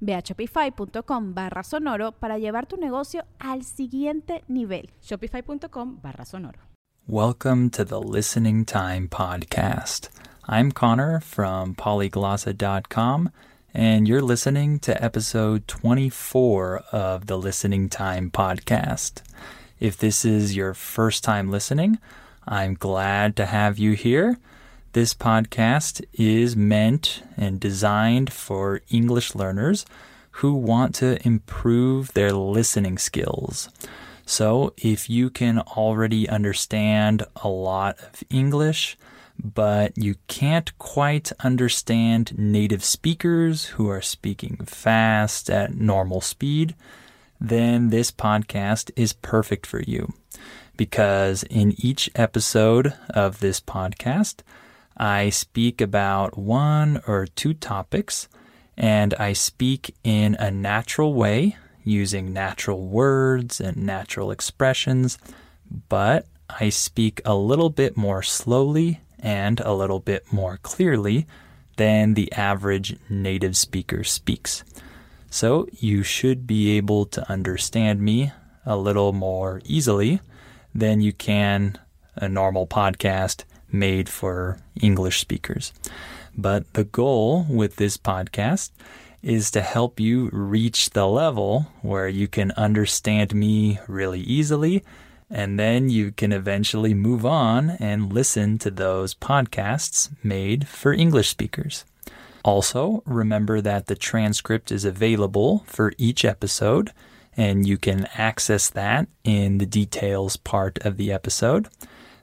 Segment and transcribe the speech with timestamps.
[0.00, 4.90] Ve a shopify.com barra sonoro para llevar tu negocio al siguiente nivel.
[5.02, 6.58] Shopify.com barra sonoro.
[7.06, 10.10] Welcome to the Listening Time Podcast.
[10.46, 13.30] I'm Connor from polyglossa.com,
[13.72, 19.22] and you're listening to episode 24 of the Listening Time Podcast.
[19.80, 21.98] If this is your first time listening,
[22.46, 24.38] I'm glad to have you here.
[24.94, 29.84] This podcast is meant and designed for English learners
[30.30, 33.68] who want to improve their listening skills.
[34.24, 38.96] So, if you can already understand a lot of English,
[39.38, 46.74] but you can't quite understand native speakers who are speaking fast at normal speed,
[47.38, 50.14] then this podcast is perfect for you.
[50.78, 54.40] Because in each episode of this podcast,
[54.98, 58.28] I speak about one or two topics,
[58.76, 65.18] and I speak in a natural way using natural words and natural expressions,
[65.88, 71.26] but I speak a little bit more slowly and a little bit more clearly
[71.76, 74.64] than the average native speaker speaks.
[75.30, 78.32] So you should be able to understand me
[78.66, 80.20] a little more easily
[80.74, 81.78] than you can
[82.16, 85.72] a normal podcast made for English speakers.
[86.36, 88.70] But the goal with this podcast
[89.22, 94.84] is to help you reach the level where you can understand me really easily.
[95.30, 101.28] And then you can eventually move on and listen to those podcasts made for English
[101.28, 101.84] speakers.
[102.44, 106.92] Also, remember that the transcript is available for each episode,
[107.36, 111.68] and you can access that in the details part of the episode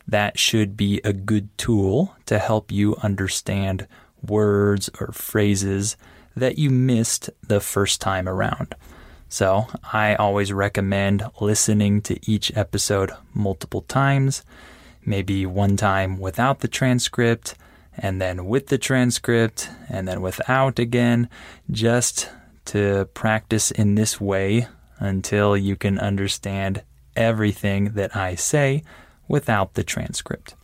[0.08, 3.88] that should be a good tool to help you understand
[4.22, 5.98] words or phrases
[6.36, 8.76] that you missed the first time around.
[9.28, 14.44] So, I always recommend listening to each episode multiple times,
[15.04, 17.56] maybe one time without the transcript,
[17.98, 21.30] and then with the transcript, and then without again,
[21.72, 22.30] just
[22.66, 24.68] to practice in this way
[25.00, 26.84] until you can understand
[27.16, 28.84] everything that I say
[29.28, 30.56] without the transcript.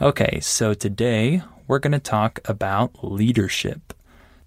[0.00, 3.94] Okay, so today we're going to talk about leadership.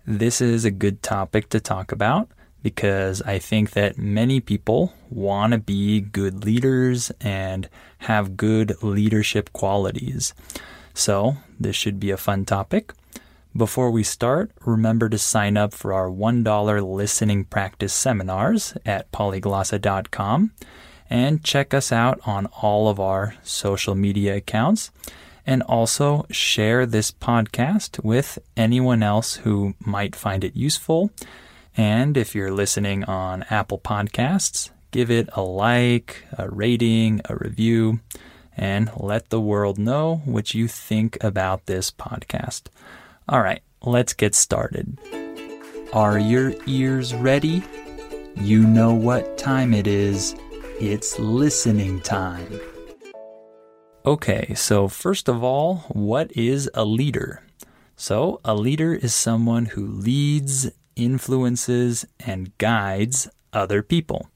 [0.05, 2.29] This is a good topic to talk about
[2.61, 7.69] because I think that many people want to be good leaders and
[7.99, 10.33] have good leadership qualities.
[10.93, 12.91] So, this should be a fun topic.
[13.55, 20.51] Before we start, remember to sign up for our $1 listening practice seminars at polyglossa.com
[21.09, 24.91] and check us out on all of our social media accounts.
[25.47, 31.11] And also share this podcast with anyone else who might find it useful.
[31.77, 37.99] And if you're listening on Apple Podcasts, give it a like, a rating, a review,
[38.57, 42.63] and let the world know what you think about this podcast.
[43.29, 44.97] All right, let's get started.
[45.93, 47.63] Are your ears ready?
[48.35, 50.35] You know what time it is.
[50.81, 52.59] It's listening time.
[54.05, 57.43] Okay, so first of all, what is a leader?
[57.95, 64.29] So, a leader is someone who leads, influences, and guides other people.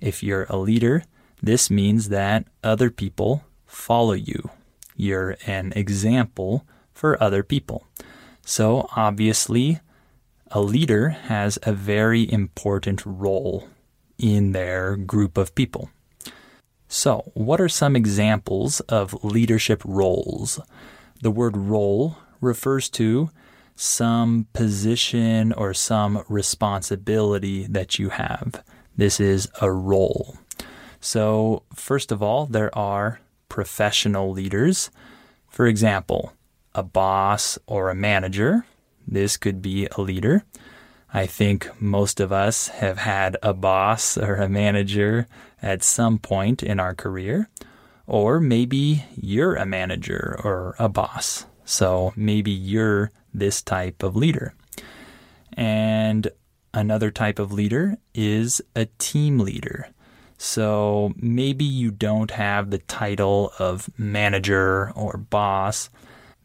[0.00, 1.02] If you're a leader,
[1.42, 4.50] this means that other people follow you.
[4.94, 7.84] You're an example for other people.
[8.46, 9.80] So, obviously,
[10.52, 13.68] a leader has a very important role
[14.18, 15.90] in their group of people.
[16.88, 20.60] So, what are some examples of leadership roles?
[21.22, 23.30] The word role refers to
[23.76, 28.62] some position or some responsibility that you have.
[28.96, 30.36] This is a role.
[31.00, 34.90] So, first of all, there are professional leaders.
[35.48, 36.32] For example,
[36.74, 38.66] a boss or a manager.
[39.06, 40.44] This could be a leader.
[41.16, 45.28] I think most of us have had a boss or a manager
[45.62, 47.48] at some point in our career.
[48.08, 51.46] Or maybe you're a manager or a boss.
[51.64, 54.54] So maybe you're this type of leader.
[55.52, 56.32] And
[56.74, 59.90] another type of leader is a team leader.
[60.36, 65.90] So maybe you don't have the title of manager or boss,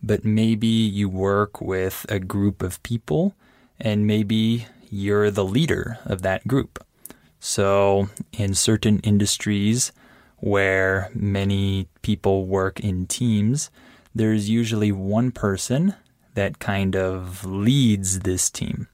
[0.04, 3.34] but maybe you work with a group of people
[3.80, 6.84] and maybe you're the leader of that group.
[7.40, 9.92] So in certain industries
[10.38, 13.70] where many people work in teams,
[14.14, 15.96] there's usually one person
[16.34, 18.88] that kind of leads this team.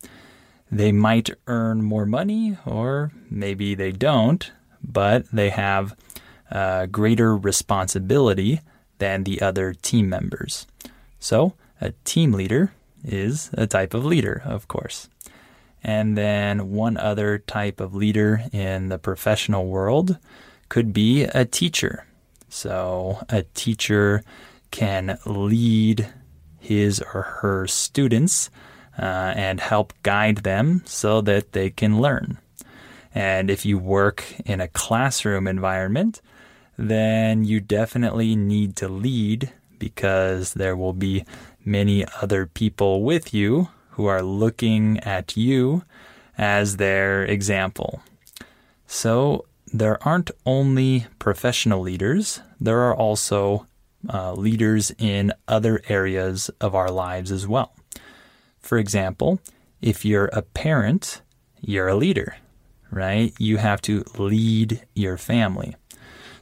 [0.71, 4.51] They might earn more money, or maybe they don't,
[4.83, 5.95] but they have
[6.51, 8.61] uh, greater responsibility
[8.97, 10.65] than the other team members.
[11.19, 12.73] So, a team leader
[13.05, 15.09] is a type of leader, of course.
[15.83, 20.17] And then one other type of leader in the professional world
[20.67, 22.05] could be a teacher.
[22.49, 24.23] So, a teacher
[24.71, 26.07] can lead
[26.59, 28.49] his or her students
[28.97, 32.39] uh, and help guide them so that they can learn.
[33.13, 36.21] And if you work in a classroom environment,
[36.77, 41.23] then you definitely need to lead because there will be
[41.65, 45.83] many other people with you who are looking at you
[46.37, 48.01] as their example.
[48.87, 53.67] So there aren't only professional leaders, there are also
[54.13, 57.75] uh, leaders in other areas of our lives as well.
[58.59, 59.39] For example,
[59.81, 61.21] if you're a parent,
[61.61, 62.37] you're a leader,
[62.91, 63.33] right?
[63.39, 65.75] You have to lead your family.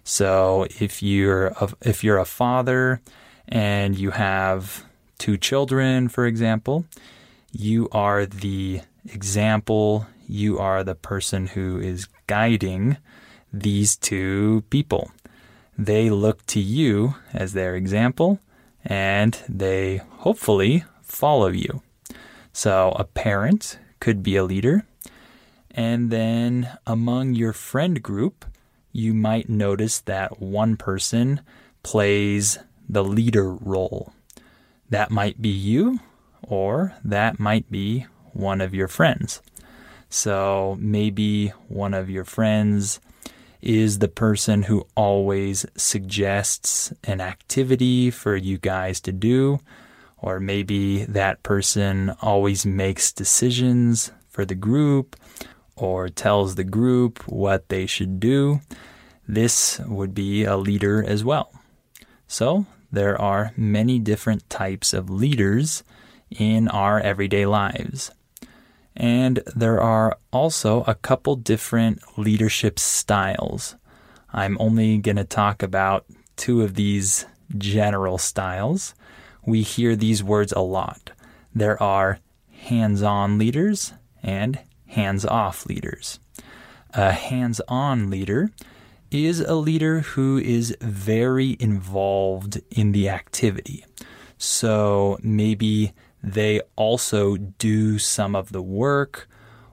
[0.03, 3.01] So if you're a, if you're a father
[3.47, 4.83] and you have
[5.23, 6.83] two children, for example,
[7.53, 12.97] you are the example, you are the person who is guiding
[13.53, 15.11] these two people.
[15.77, 18.39] They look to you as their example
[18.83, 21.81] and they hopefully follow you.
[22.51, 24.83] So a parent could be a leader.
[25.71, 28.43] And then among your friend group,
[28.91, 31.39] you might notice that one person
[31.81, 32.59] plays
[32.89, 34.11] the leader role.
[34.93, 35.97] That might be you,
[36.43, 39.41] or that might be one of your friends.
[40.11, 42.99] So maybe one of your friends
[43.59, 49.61] is the person who always suggests an activity for you guys to do,
[50.19, 55.15] or maybe that person always makes decisions for the group
[55.75, 58.61] or tells the group what they should do.
[59.27, 61.51] This would be a leader as well.
[62.27, 65.83] So, there are many different types of leaders
[66.29, 68.11] in our everyday lives.
[68.95, 73.75] And there are also a couple different leadership styles.
[74.31, 76.05] I'm only going to talk about
[76.35, 77.25] two of these
[77.57, 78.93] general styles.
[79.43, 81.11] We hear these words a lot.
[81.53, 82.19] There are
[82.51, 86.19] hands on leaders and hands off leaders.
[86.93, 88.51] A hands on leader
[89.13, 93.85] is a leader who is very involved in the activity.
[94.37, 95.93] So maybe
[96.23, 99.27] they also do some of the work,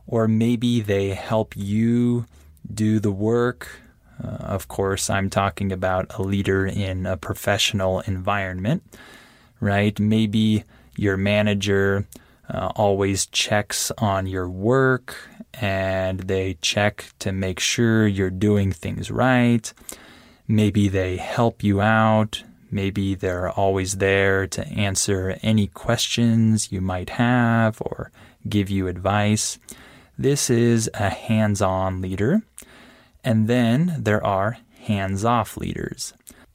[0.07, 2.27] or maybe they help you
[2.73, 3.69] do the work.
[4.23, 8.83] Uh, of course, I'm talking about a leader in a professional environment,
[9.61, 9.99] right?
[9.99, 10.65] Maybe
[10.97, 12.07] your manager
[12.53, 19.11] uh, always checks on your work and they check to make sure you're doing things
[19.11, 19.73] right.
[20.47, 22.43] Maybe they help you out.
[22.71, 28.11] Maybe they're always there to answer any questions you might have or
[28.49, 29.59] give you advice.
[30.17, 32.43] This is a hands on leader.
[33.25, 36.15] And then there are hands off leaders.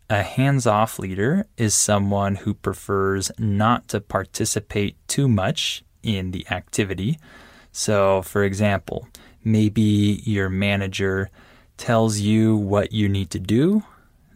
[0.10, 6.46] A hands off leader is someone who prefers not to participate too much in the
[6.52, 7.18] activity.
[7.78, 9.06] So, for example,
[9.44, 11.30] maybe your manager
[11.76, 13.84] tells you what you need to do,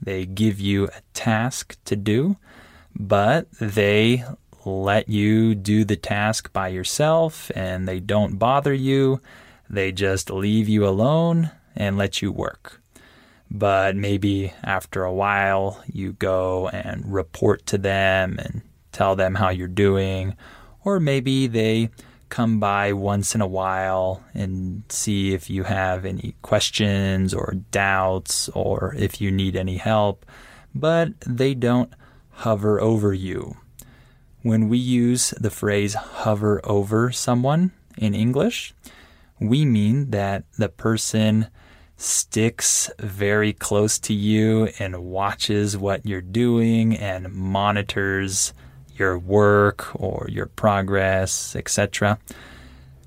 [0.01, 2.35] they give you a task to do,
[2.93, 4.25] but they
[4.65, 9.21] let you do the task by yourself and they don't bother you.
[9.69, 12.81] They just leave you alone and let you work.
[13.49, 19.47] But maybe after a while, you go and report to them and tell them how
[19.47, 20.35] you're doing,
[20.83, 21.89] or maybe they
[22.29, 28.49] come by once in a while and see if you have any questions or doubts
[28.49, 30.25] or if you need any help.
[30.75, 31.91] but they don't
[32.29, 33.57] hover over you.
[34.43, 38.73] When we use the phrase hover over someone in English,
[39.39, 41.47] we mean that the person
[41.97, 48.53] sticks very close to you and watches what you're doing and monitors
[48.99, 52.19] your work or your progress, etc.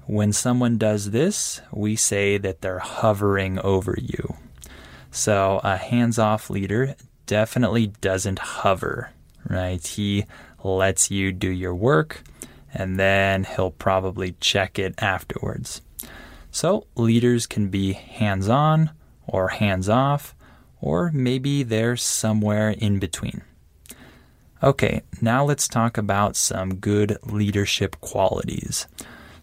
[0.06, 4.36] When someone does this, we say that they're hovering over you.
[5.10, 6.96] So a hands off leader
[7.26, 9.10] definitely doesn't hover,
[9.48, 9.86] right?
[9.86, 10.24] He
[10.64, 12.22] lets you do your work
[12.72, 15.82] and then he'll probably check it afterwards.
[16.50, 18.90] So, leaders can be hands on
[19.26, 20.34] or hands off,
[20.80, 23.42] or maybe they're somewhere in between.
[24.62, 28.86] Okay, now let's talk about some good leadership qualities.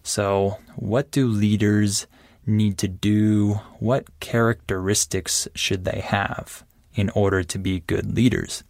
[0.02, 2.06] So, what do leaders
[2.46, 3.60] need to do?
[3.80, 8.64] What characteristics should they have in order to be good leaders?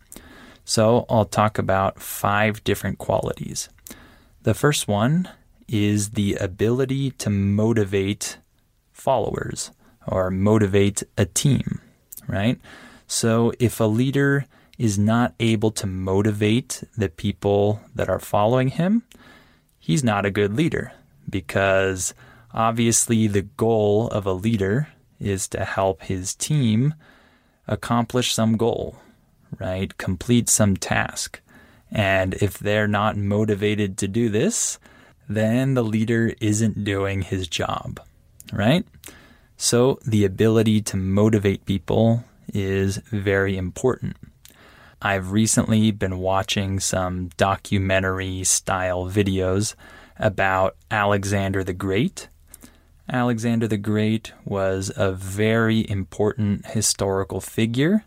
[0.65, 3.69] So, I'll talk about five different qualities.
[4.43, 5.29] The first one
[5.69, 8.39] is the ability to motivate
[8.93, 9.71] followers
[10.05, 11.81] or motivate a team,
[12.27, 12.59] right?
[13.07, 14.47] So if a leader
[14.81, 19.03] is not able to motivate the people that are following him,
[19.79, 20.91] he's not a good leader
[21.29, 22.15] because
[22.55, 24.89] obviously the goal of a leader
[25.21, 26.95] is to help his team
[27.69, 28.97] accomplish some goal,
[29.59, 29.99] right?
[29.99, 31.43] Complete some task.
[31.91, 34.79] And if they're not motivated to do this,
[35.29, 38.01] then the leader isn't doing his job,
[38.51, 38.87] right?
[39.59, 44.17] So the ability to motivate people is very important.
[45.03, 49.75] I've recently been watching some documentary style videos
[50.19, 52.29] about Alexander the Great.
[53.11, 58.05] Alexander the Great was a very important historical figure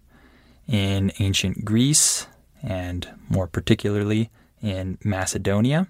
[0.68, 2.28] in ancient Greece
[2.62, 4.30] and more particularly
[4.62, 5.88] in Macedonia.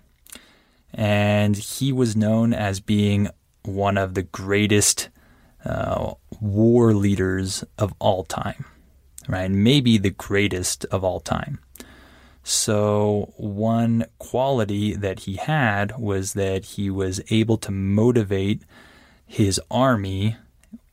[0.93, 3.29] And he was known as being
[3.63, 5.09] one of the greatest
[5.65, 8.65] uh, war leaders of all time,
[9.27, 9.49] right?
[9.49, 11.59] Maybe the greatest of all time.
[12.43, 18.63] So, one quality that he had was that he was able to motivate
[19.25, 20.35] his army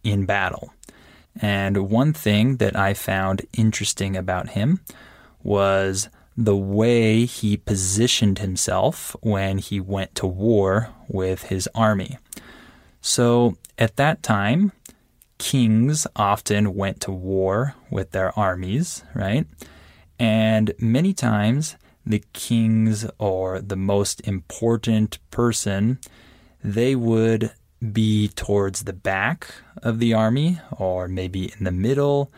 [0.05, 0.73] in battle.
[1.41, 4.81] And one thing that I found interesting about him
[5.43, 12.19] was the way he positioned himself when he went to war with his army.
[13.01, 14.73] So at that time,
[15.41, 19.47] kings often went to war with their armies, right?
[20.19, 25.99] And many times, the kings or the most important person,
[26.63, 27.53] they would
[27.93, 32.31] be towards the back of the army or maybe in the middle,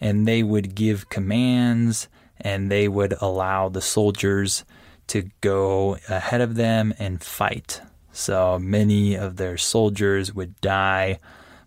[0.00, 2.08] and they would give commands
[2.40, 4.64] and they would allow the soldiers
[5.06, 7.80] to go ahead of them and fight.
[8.10, 11.20] So many of their soldiers would die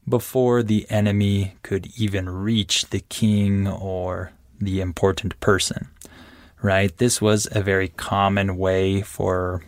[0.08, 5.90] before the enemy could even reach the king or the important person.
[6.62, 6.96] Right?
[6.98, 9.64] This was a very common way for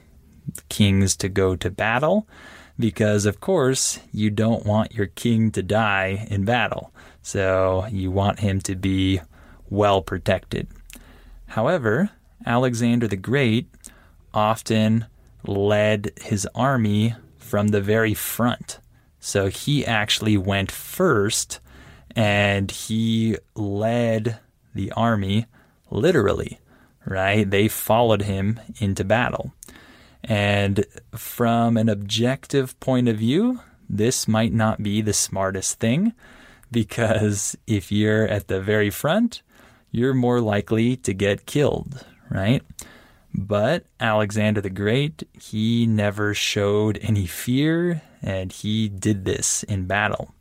[0.70, 2.28] kings to go to battle
[2.80, 6.92] because, of course, you don't want your king to die in battle.
[7.22, 9.22] So you want him to be
[9.70, 10.68] well protected.
[11.48, 12.10] However,
[12.46, 13.70] Alexander the Great
[14.34, 15.06] often
[15.46, 18.80] led his army from the very front.
[19.26, 21.62] So he actually went first
[22.14, 24.38] and he led
[24.76, 25.46] the army
[25.90, 26.60] literally,
[27.06, 27.50] right?
[27.50, 29.54] They followed him into battle.
[30.26, 36.12] And from an objective point of view, this might not be the smartest thing
[36.70, 39.42] because if you're at the very front,
[39.90, 42.62] you're more likely to get killed, right?
[43.34, 50.34] But Alexander the Great, he never showed any fear and he did this in battle.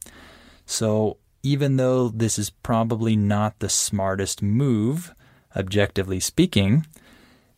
[0.66, 5.12] So, even though this is probably not the smartest move,
[5.56, 6.86] objectively speaking,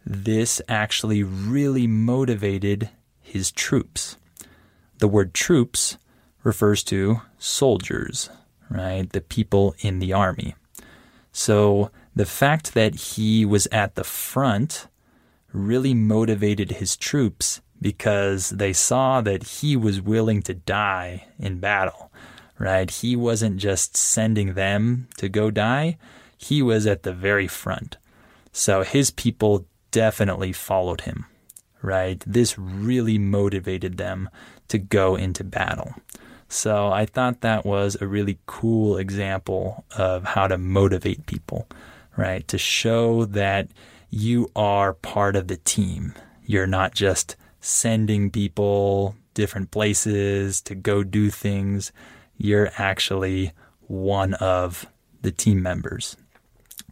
[0.06, 4.16] this actually really motivated his troops.
[4.98, 5.98] The word troops
[6.42, 8.30] refers to soldiers,
[8.70, 9.10] right?
[9.10, 10.54] The people in the army.
[11.32, 14.86] So the fact that he was at the front
[15.54, 22.10] really motivated his troops because they saw that he was willing to die in battle,
[22.58, 22.90] right?
[22.90, 25.96] He wasn't just sending them to go die,
[26.36, 27.96] he was at the very front.
[28.52, 31.26] So his people definitely followed him,
[31.82, 32.22] right?
[32.26, 34.28] This really motivated them
[34.68, 35.94] to go into battle.
[36.48, 41.68] So I thought that was a really cool example of how to motivate people,
[42.16, 42.46] right?
[42.48, 43.68] To show that
[44.14, 46.14] you are part of the team.
[46.46, 51.90] You're not just sending people different places to go do things.
[52.38, 53.50] You're actually
[53.88, 54.86] one of
[55.22, 56.16] the team members.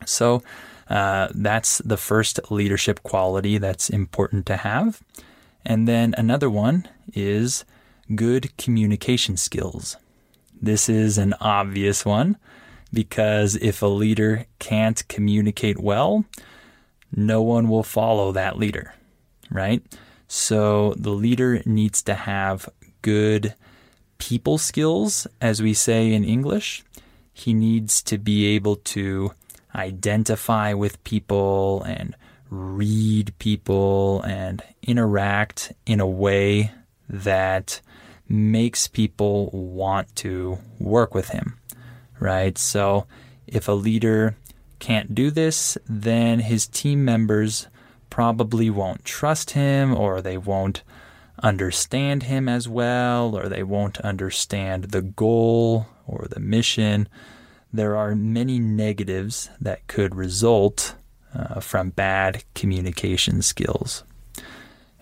[0.05, 0.43] So
[0.91, 5.01] uh, that's the first leadership quality that's important to have.
[5.65, 7.65] And then another one is
[8.17, 9.97] good communication skills.
[10.61, 12.37] This is an obvious one
[12.93, 16.25] because if a leader can't communicate well,
[17.15, 18.95] no one will follow that leader,
[19.51, 19.83] right?
[20.29, 22.69] So the leader needs to have
[23.03, 23.55] good
[24.19, 26.85] people skills, as we say in English.
[27.33, 29.33] He needs to be able to
[29.75, 32.15] identify with people and
[32.51, 36.71] read people and interact in a way
[37.09, 37.81] that
[38.29, 41.59] makes people want to work with him,
[42.21, 42.57] right?
[42.57, 43.07] So
[43.47, 44.37] if a leader
[44.83, 47.69] can't do this, then his team members
[48.11, 50.83] probably won't trust him or they won't
[51.41, 57.09] understand him as well or they won't understand the goal or the mission.
[57.73, 60.97] There are many negatives that could result
[61.33, 64.03] uh, from bad communication skills.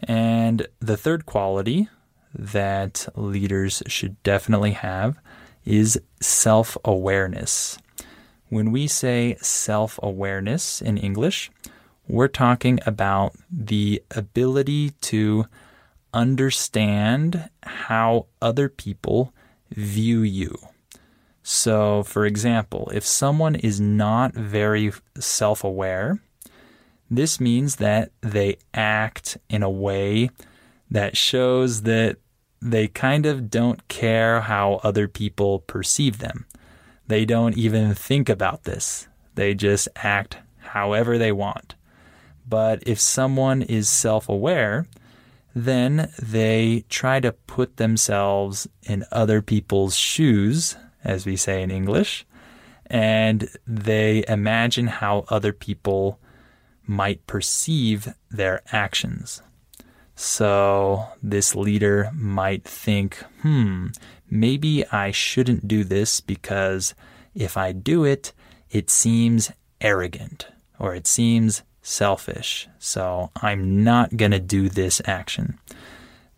[0.02, 1.88] And the third quality
[2.34, 5.18] that leaders should definitely have
[5.64, 7.78] is self awareness.
[8.50, 11.52] When we say self awareness in English,
[12.08, 15.46] we're talking about the ability to
[16.12, 19.32] understand how other people
[19.70, 20.58] view you.
[21.44, 26.20] So, for example, if someone is not very self aware,
[27.08, 30.30] this means that they act in a way
[30.90, 32.16] that shows that
[32.60, 36.46] they kind of don't care how other people perceive them.
[37.10, 39.08] They don't even think about this.
[39.34, 41.74] They just act however they want.
[42.48, 44.86] But if someone is self aware,
[45.52, 52.24] then they try to put themselves in other people's shoes, as we say in English,
[52.86, 56.20] and they imagine how other people
[56.86, 59.42] might perceive their actions.
[60.14, 63.88] So this leader might think, hmm,
[64.30, 66.94] maybe I shouldn't do this because
[67.34, 68.32] if I do it,
[68.70, 70.46] it seems arrogant
[70.78, 72.68] or it seems selfish.
[72.78, 75.58] So I'm not going to do this action.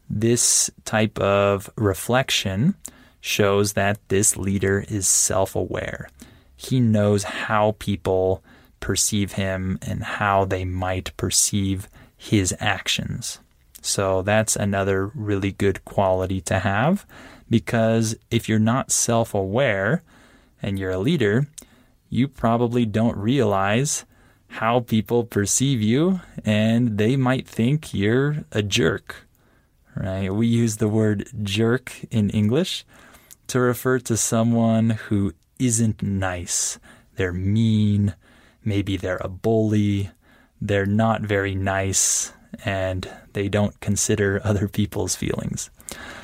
[0.09, 2.75] This type of reflection
[3.21, 6.09] shows that this leader is self aware.
[6.57, 8.43] He knows how people
[8.81, 13.39] perceive him and how they might perceive his actions.
[13.81, 17.07] So that's another really good quality to have
[17.53, 20.03] because if you're not self aware
[20.63, 21.47] and you're a leader,
[22.09, 24.07] you probably don't realize
[24.49, 29.29] how people perceive you and they might think you're a jerk.
[29.95, 30.33] Right?
[30.33, 32.87] We use the word jerk in English
[33.49, 36.79] to refer to someone who isn't nice.
[37.17, 38.15] They're mean,
[38.65, 40.11] maybe they're a bully,
[40.59, 42.33] they're not very nice,
[42.65, 45.69] and they don't consider other people's feelings.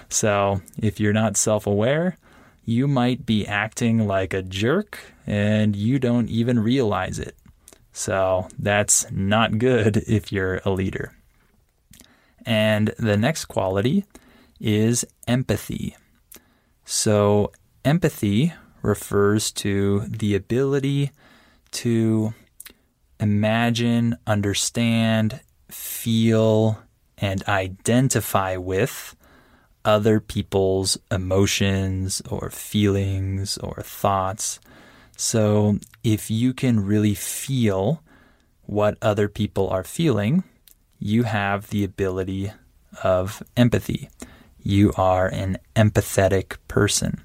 [0.08, 2.16] So if you're not self aware,
[2.64, 7.36] you might be acting like a jerk and you don't even realize it.
[7.92, 11.12] So that's not good if you're a leader.
[12.44, 14.04] And the next quality
[14.60, 15.96] is empathy.
[16.84, 17.52] So,
[17.84, 21.10] empathy refers to the ability
[21.72, 22.32] to
[23.20, 25.40] imagine, understand,
[25.70, 26.78] feel,
[27.18, 29.14] and identify with
[29.88, 34.60] other people's emotions or feelings or thoughts.
[35.16, 38.02] So, if you can really feel
[38.66, 40.44] what other people are feeling,
[40.98, 42.52] you have the ability
[43.02, 44.10] of empathy.
[44.62, 47.22] You are an empathetic person.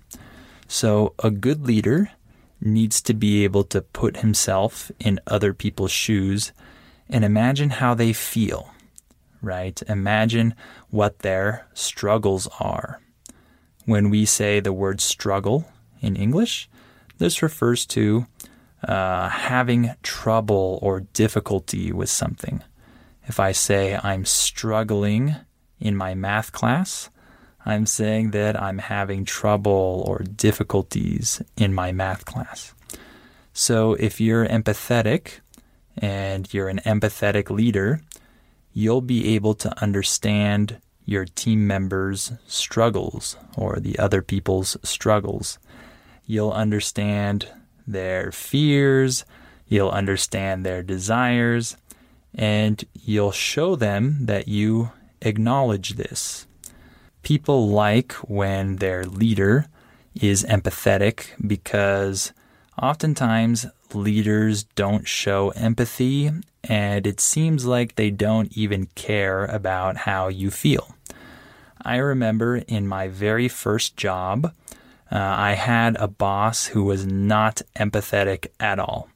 [0.70, 2.12] So, a good leader
[2.62, 6.54] needs to be able to put himself in other people's shoes
[7.10, 8.73] and imagine how they feel,
[9.44, 9.80] right?
[9.88, 10.56] Imagine
[10.90, 13.00] what their struggles are.
[13.86, 15.66] When we say the word struggle
[16.02, 16.70] in English,
[17.18, 18.26] this refers to
[18.88, 22.64] uh, having trouble or difficulty with something.
[23.26, 25.36] If I say I'm struggling
[25.80, 27.10] in my math class,
[27.66, 32.74] I'm saying that I'm having trouble or difficulties in my math class.
[33.54, 35.40] So if you're empathetic
[35.98, 38.02] and you're an empathetic leader,
[38.74, 45.60] you'll be able to understand your team members' struggles or the other people's struggles.
[46.26, 47.48] You'll understand
[47.86, 49.26] their fears,
[49.74, 51.78] You'll understand their desires
[52.36, 54.92] and you'll show them that you
[55.24, 56.46] acknowledge this.
[57.24, 59.66] People like when their leader
[60.14, 62.34] is empathetic because
[62.80, 66.32] oftentimes leaders don't show empathy
[66.64, 70.96] and it seems like they don't even care about how you feel.
[71.82, 74.54] I remember in my very first job,
[75.12, 79.10] uh, I had a boss who was not empathetic at all.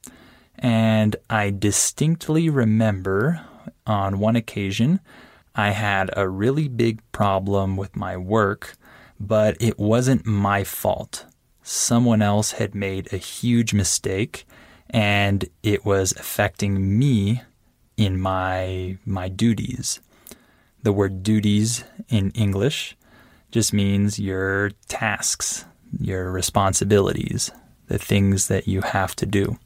[0.60, 3.42] And I distinctly remember
[3.86, 5.00] on one occasion,
[5.56, 8.76] I had a really big problem with my work,
[9.20, 11.26] but it wasn't my fault.
[11.64, 14.46] Someone else had made a huge mistake
[14.90, 17.42] and it was affecting me
[17.98, 20.02] in my my duties.
[20.84, 22.96] The word duties in English
[23.52, 25.66] just means your tasks,
[26.00, 27.52] your responsibilities,
[27.88, 29.58] the things that you have to do.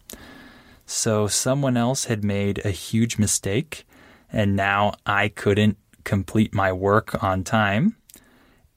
[0.86, 3.86] So someone else had made a huge mistake,
[4.32, 7.96] and now I couldn't complete my work on time.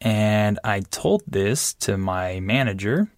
[0.01, 3.09] And I told this to my manager,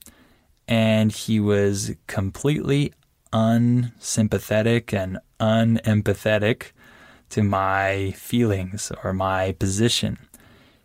[0.69, 2.93] and he was completely
[3.37, 6.73] unsympathetic and unempathetic
[7.29, 10.19] to my feelings or my position.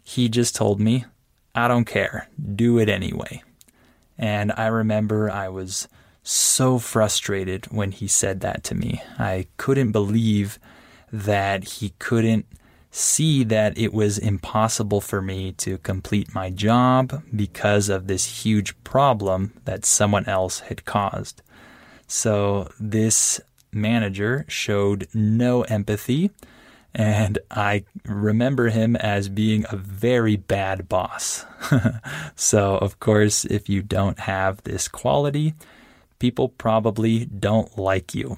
[0.03, 1.05] He just told me,
[1.55, 3.41] I don't care, do it anyway.
[4.17, 5.87] And I remember I was
[6.23, 9.01] so frustrated when he said that to me.
[9.17, 10.59] I couldn't believe
[11.11, 12.45] that he couldn't
[12.91, 18.75] see that it was impossible for me to complete my job because of this huge
[18.83, 21.41] problem that someone else had caused.
[22.11, 23.39] So this
[23.71, 26.31] manager showed no empathy,
[26.93, 31.45] and I remember him as being a very bad boss.
[32.35, 35.53] so, of course, if you don't have this quality,
[36.19, 38.37] people probably don't like you.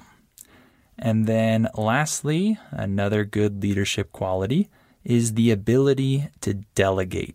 [0.96, 4.68] And then, lastly, another good leadership quality
[5.02, 7.34] is the ability to delegate.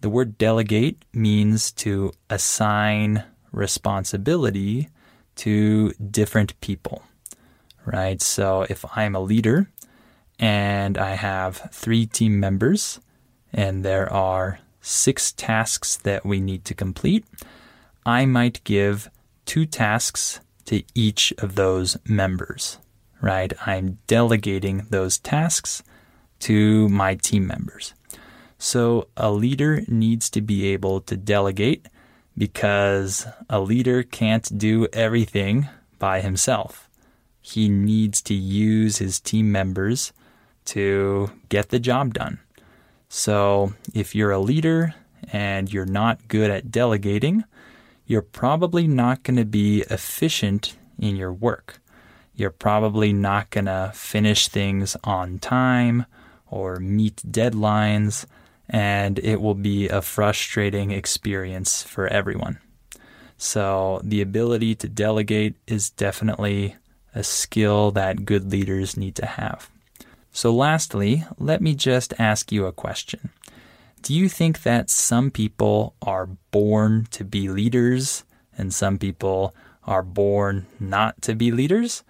[0.00, 4.88] The word delegate means to assign responsibility
[5.36, 7.02] to different people,
[7.84, 8.20] right?
[8.22, 9.68] So if I'm a leader
[10.38, 13.00] and I have three team members
[13.52, 17.24] and there are six tasks that we need to complete,
[18.04, 19.10] I might give
[19.46, 22.78] two tasks to each of those members,
[23.20, 23.52] right?
[23.66, 25.82] I'm delegating those tasks
[26.40, 27.94] to my team members.
[28.58, 31.86] So a leader needs to be able to delegate
[32.36, 35.68] because a leader can't do everything
[35.98, 36.88] by himself.
[37.40, 40.12] He needs to use his team members
[40.66, 42.40] to get the job done.
[43.08, 44.94] So, if you're a leader
[45.32, 47.44] and you're not good at delegating,
[48.06, 51.80] you're probably not going to be efficient in your work.
[52.34, 56.06] You're probably not going to finish things on time
[56.50, 58.26] or meet deadlines
[58.68, 62.58] and it will be a frustrating experience for everyone.
[63.36, 66.76] So, the ability to delegate is definitely
[67.14, 69.70] a skill that good leaders need to have.
[70.32, 73.30] So, lastly, let me just ask you a question.
[74.02, 78.24] Do you think that some people are born to be leaders
[78.56, 79.54] and some people
[79.86, 82.02] are born not to be leaders?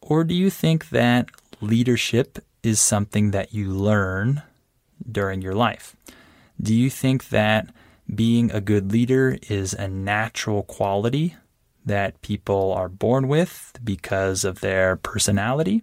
[0.00, 4.42] Or do you think that leadership is something that you learn
[5.10, 5.96] during your life.
[6.60, 7.68] Do you think that
[8.12, 11.36] being a good leader is a natural quality
[11.84, 15.82] that people are born with because of their personality?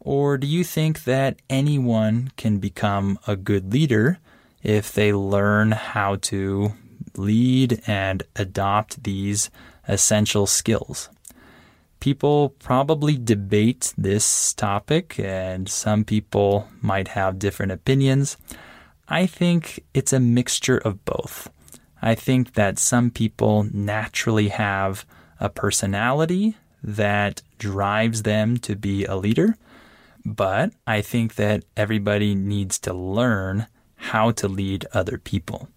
[0.00, 4.18] Or do you think that anyone can become a good leader
[4.62, 6.72] if they learn how to
[7.16, 9.50] lead and adopt these
[9.86, 11.08] essential skills?
[12.02, 18.36] People probably debate this topic, and some people might have different opinions.
[19.08, 21.48] I think it's a mixture of both.
[22.02, 25.06] I think that some people naturally have
[25.38, 29.56] a personality that drives them to be a leader,
[30.24, 35.68] but I think that everybody needs to learn how to lead other people.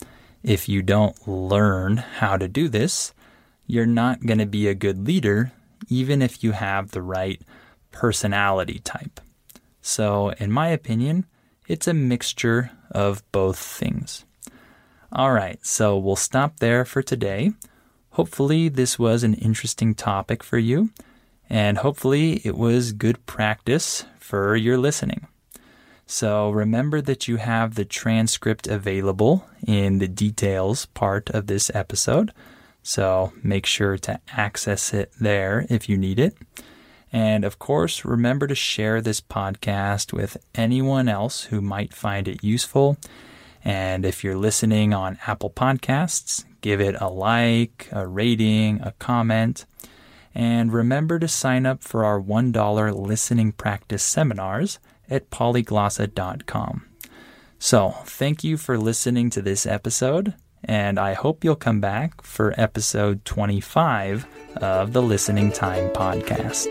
[0.41, 3.13] If you don't learn how to do this,
[3.67, 5.51] you're not going to be a good leader
[5.87, 7.41] even if you have the right
[7.91, 9.19] personality type.
[9.81, 11.25] So, in my opinion,
[11.67, 14.25] it's a mixture of both things.
[15.11, 17.51] All right, so we'll stop there for today.
[18.11, 20.89] Hopefully, this was an interesting topic for you,
[21.49, 25.27] and hopefully, it was good practice for your listening.
[26.07, 32.31] So, remember that you have the transcript available in the details part of this episode.
[32.87, 36.37] So make sure to access it there if you need it.
[37.11, 42.43] And of course, remember to share this podcast with anyone else who might find it
[42.43, 42.97] useful.
[43.63, 49.65] And if you're listening on Apple Podcasts, give it a like, a rating, a comment.
[50.35, 54.77] And remember to sign up for our $1 listening practice seminars
[55.09, 56.85] at polyglossa.com.
[57.57, 62.53] So, thank you for listening to this episode, and I hope you'll come back for
[62.57, 66.67] episode 25 of the Listening Time Podcast.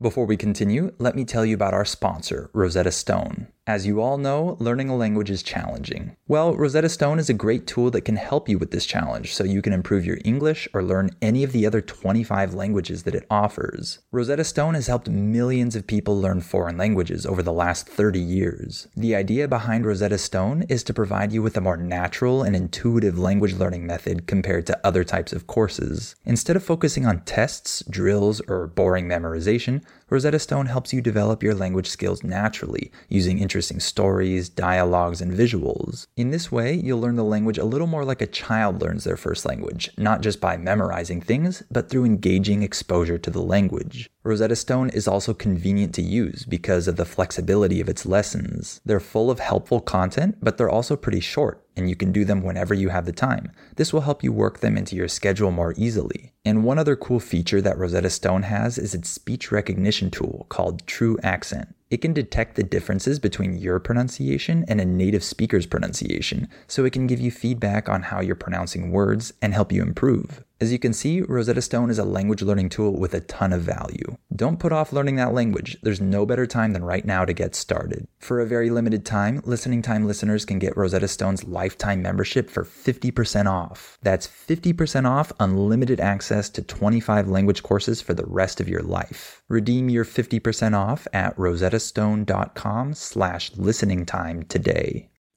[0.00, 3.48] Before we continue, let me tell you about our sponsor, Rosetta Stone.
[3.70, 6.16] As you all know, learning a language is challenging.
[6.26, 9.44] Well, Rosetta Stone is a great tool that can help you with this challenge so
[9.44, 13.28] you can improve your English or learn any of the other 25 languages that it
[13.30, 14.00] offers.
[14.10, 18.88] Rosetta Stone has helped millions of people learn foreign languages over the last 30 years.
[18.96, 23.20] The idea behind Rosetta Stone is to provide you with a more natural and intuitive
[23.20, 26.16] language learning method compared to other types of courses.
[26.24, 31.54] Instead of focusing on tests, drills, or boring memorization, Rosetta Stone helps you develop your
[31.54, 36.08] language skills naturally using interesting stories, dialogues, and visuals.
[36.16, 39.16] In this way, you'll learn the language a little more like a child learns their
[39.16, 44.10] first language, not just by memorizing things, but through engaging exposure to the language.
[44.24, 48.80] Rosetta Stone is also convenient to use because of the flexibility of its lessons.
[48.84, 52.42] They're full of helpful content, but they're also pretty short, and you can do them
[52.42, 53.52] whenever you have the time.
[53.76, 56.32] This will help you work them into your schedule more easily.
[56.44, 60.86] And one other cool feature that Rosetta Stone has is its speech recognition tool called
[60.86, 61.72] TruAccent.
[61.90, 66.92] It can detect the differences between your pronunciation and a native speaker's pronunciation, so it
[66.92, 70.44] can give you feedback on how you're pronouncing words and help you improve.
[70.60, 73.62] As you can see, Rosetta Stone is a language learning tool with a ton of
[73.62, 74.18] value.
[74.36, 75.78] Don't put off learning that language.
[75.82, 78.06] There's no better time than right now to get started.
[78.18, 82.64] For a very limited time, Listening Time listeners can get Rosetta Stone's lifetime membership for
[82.64, 83.96] 50% off.
[84.02, 89.42] That's 50% off unlimited access to 25 language courses for the rest of your life.
[89.48, 95.09] Redeem your 50% off at rosettastone.com slash listening time today.